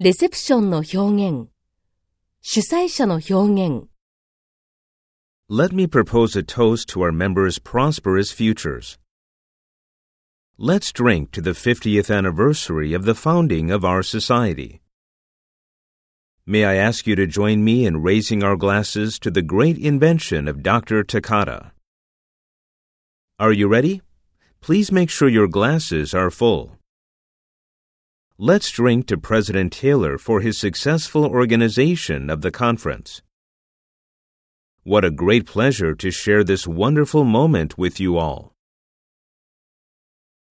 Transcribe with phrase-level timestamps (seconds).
[0.00, 1.48] レセプションの表現、
[2.40, 3.88] 主催者の表現、
[5.50, 8.98] Let me propose a toast to our members' prosperous futures.
[10.58, 14.82] Let's drink to the 50th anniversary of the founding of our society.
[16.44, 20.48] May I ask you to join me in raising our glasses to the great invention
[20.48, 21.02] of Dr.
[21.02, 21.72] Takata?
[23.38, 24.02] Are you ready?
[24.60, 26.76] Please make sure your glasses are full.
[28.40, 33.20] Let's drink to President Taylor for his successful organization of the conference.
[34.84, 38.54] What a great pleasure to share this wonderful moment with you all.